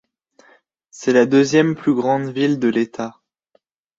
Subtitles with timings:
[0.89, 3.21] C'est la deuxième plus grande ville de l'état.